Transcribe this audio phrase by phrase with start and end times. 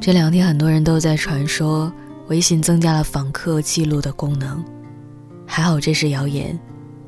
[0.00, 1.92] 这两天很多人都在传说
[2.28, 4.64] 微信增加了访客记录的功能，
[5.46, 6.58] 还好这是谣言，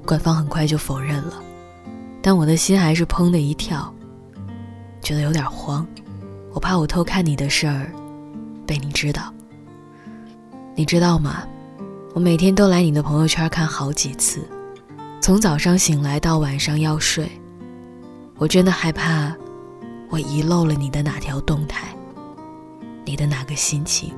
[0.05, 1.43] 官方很快就否认了。
[2.21, 3.93] 但我的心还是砰的一跳，
[5.01, 5.87] 觉得有点慌，
[6.53, 7.91] 我怕我偷看你的事儿
[8.67, 9.33] 被你知道。
[10.75, 11.45] 你知道吗？
[12.13, 14.47] 我每天都来你的朋友圈看好几次，
[15.19, 17.27] 从早上醒来到晚上要睡，
[18.37, 19.35] 我真的害怕
[20.11, 21.89] 我遗漏了你的哪条动态。
[23.05, 24.13] 你的哪个心情？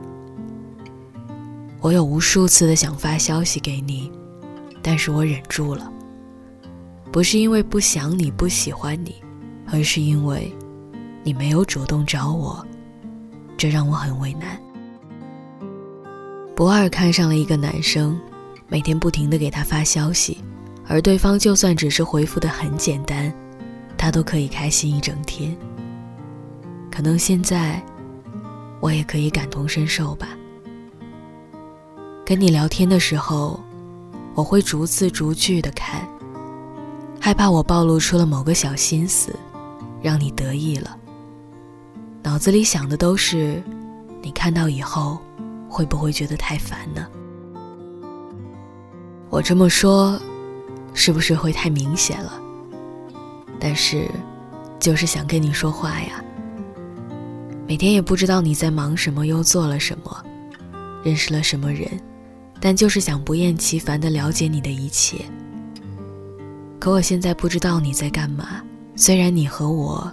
[1.80, 4.10] 我有无数次的想发消息给你，
[4.82, 5.90] 但是我忍住了。
[7.12, 9.14] 不是因为不想你不喜欢你，
[9.70, 10.50] 而是因为
[11.22, 12.66] 你没有主动找我，
[13.56, 14.58] 这让我很为难。
[16.56, 18.18] 博二看上了一个男生，
[18.68, 20.38] 每天不停的给他发消息，
[20.86, 23.32] 而对方就算只是回复的很简单，
[23.96, 25.56] 他都可以开心一整天。
[26.90, 27.82] 可能现在。
[28.84, 30.28] 我也可以感同身受吧。
[32.22, 33.58] 跟你聊天的时候，
[34.34, 36.06] 我会逐字逐句的看，
[37.18, 39.34] 害怕我暴露出了某个小心思，
[40.02, 40.98] 让你得意了。
[42.22, 43.62] 脑子里想的都是，
[44.20, 45.18] 你看到以后
[45.66, 47.06] 会不会觉得太烦呢？
[49.30, 50.20] 我这么说，
[50.92, 52.38] 是不是会太明显了？
[53.58, 54.10] 但是，
[54.78, 56.22] 就是想跟你说话呀。
[57.66, 60.24] 每天也不知道你在忙什么，又做了什么，
[61.02, 61.88] 认识了什么人，
[62.60, 65.24] 但就是想不厌其烦地了解你的一切。
[66.78, 68.62] 可我现在不知道你在干嘛，
[68.94, 70.12] 虽然你和我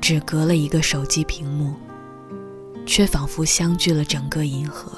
[0.00, 1.74] 只隔了一个手机屏幕，
[2.86, 4.92] 却仿佛相距了整个银河。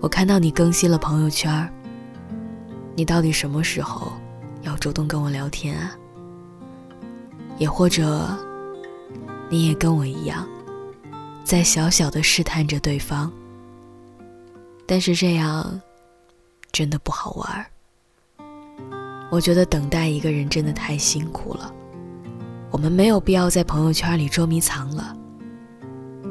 [0.00, 1.70] 我看到你更新了朋友圈，
[2.96, 4.12] 你到底什么时候
[4.62, 5.92] 要主动跟我聊天啊？
[7.58, 8.26] 也或者？
[9.54, 10.44] 你也跟我一样，
[11.44, 13.30] 在小小的试探着对方。
[14.84, 15.80] 但是这样，
[16.72, 17.66] 真的不好玩
[19.30, 21.72] 我觉得等待一个人真的太辛苦了。
[22.72, 25.16] 我们没有必要在朋友圈里捉迷藏了。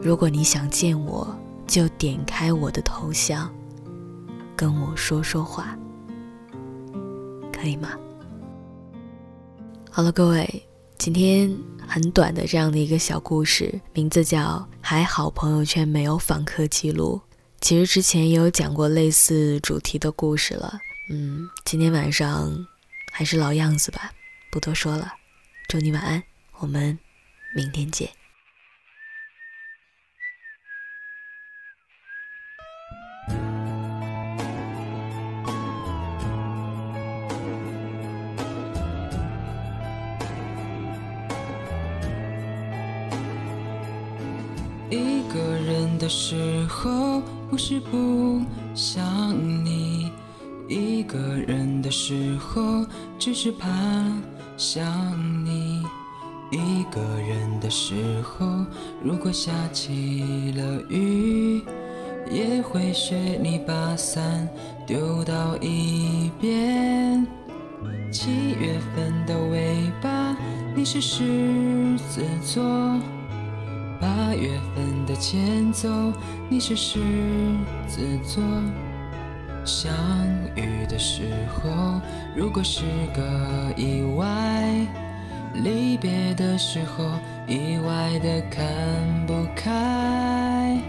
[0.01, 1.33] 如果你想见我，
[1.65, 3.49] 就点开我的头像，
[4.53, 5.77] 跟我说说话，
[7.53, 7.91] 可以吗？
[9.89, 10.67] 好了，各位。
[11.03, 11.53] 今天
[11.85, 17.19] 很短的这样的一个小故事，名字叫《还好朋友圈没有访客记录》。
[17.59, 20.79] 其实之前也有讲过类似主题的故事了。
[21.09, 22.55] 嗯，今天晚上
[23.11, 24.13] 还是老样子吧，
[24.49, 25.11] 不多说了。
[25.67, 26.23] 祝你晚安，
[26.59, 26.97] 我们
[27.53, 28.09] 明天见。
[46.03, 48.41] 的时候，不是不
[48.75, 49.33] 想
[49.63, 50.11] 你；
[50.67, 52.85] 一个人的时候，
[53.17, 53.69] 只是怕
[54.57, 54.85] 想
[55.45, 55.81] 你。
[56.51, 58.65] 一个人的时候，
[59.01, 61.63] 如果下起了雨，
[62.29, 64.45] 也会学你把伞
[64.85, 67.25] 丢到一边。
[68.11, 70.35] 七月份的尾巴，
[70.75, 72.61] 你是狮子座。
[74.01, 75.87] 八月份的前奏，
[76.49, 76.99] 你是狮
[77.87, 78.43] 子座。
[79.63, 79.93] 相
[80.55, 81.21] 遇的时
[81.53, 82.01] 候，
[82.35, 82.81] 如果是
[83.15, 83.21] 个
[83.77, 84.25] 意外；
[85.53, 87.05] 离别的时候，
[87.47, 88.65] 意外的看
[89.27, 90.81] 不开。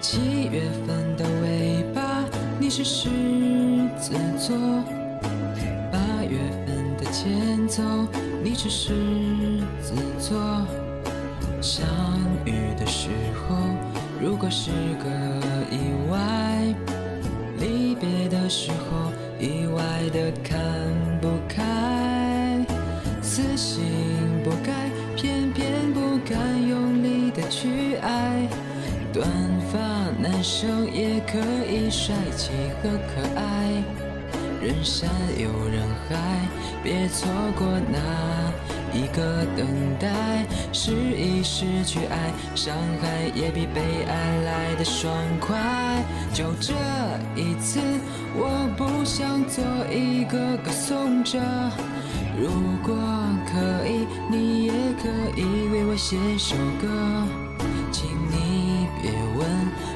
[0.00, 1.55] 七月份的尾，
[2.66, 3.08] 你是狮
[3.96, 4.56] 子座；
[5.92, 7.84] 八月份的前奏，
[8.42, 8.92] 你是狮
[9.80, 10.36] 子座。
[11.62, 11.86] 相
[12.44, 13.08] 遇的时
[13.48, 13.56] 候，
[14.20, 15.45] 如果是个
[29.16, 29.26] 短
[29.72, 29.78] 发
[30.20, 32.50] 男生也可以帅气
[32.82, 33.82] 和可爱，
[34.60, 35.08] 人山
[35.38, 36.46] 又人海，
[36.84, 37.26] 别错
[37.56, 37.98] 过那
[38.92, 39.66] 一个等
[39.98, 40.44] 待。
[40.70, 45.10] 失意失去爱，伤害也比被爱来的爽
[45.40, 45.56] 快。
[46.34, 46.74] 就这
[47.34, 47.80] 一次，
[48.34, 51.40] 我不想做一个歌颂者。
[52.38, 52.50] 如
[52.84, 52.94] 果
[53.46, 54.72] 可以，你也
[55.02, 55.08] 可
[55.40, 55.42] 以
[55.72, 57.45] 为我写首歌。
[57.98, 59.48] 请你别问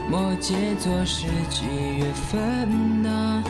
[0.08, 1.67] 摩羯座是几
[1.99, 3.44] 月份呢？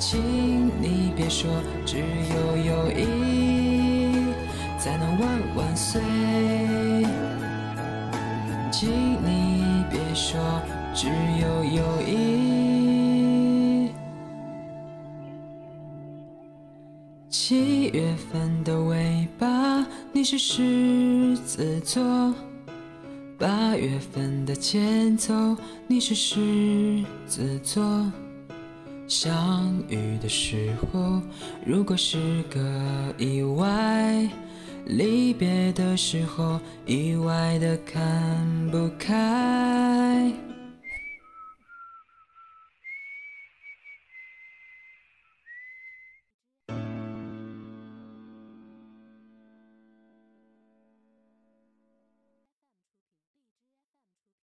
[0.00, 1.48] 请你别说
[1.86, 4.34] 只有友谊
[4.80, 6.02] 才能万万岁。
[8.72, 10.40] 请你别说
[10.92, 11.06] 只
[11.40, 13.92] 有友谊。
[17.30, 22.34] 七月份的尾巴，你是狮子座。
[23.44, 25.54] 八月份的前奏，
[25.86, 28.10] 你是狮子座。
[29.06, 31.20] 相遇的时候，
[31.62, 34.26] 如果是个意外；
[34.86, 40.32] 离别的时候，意外的看不开。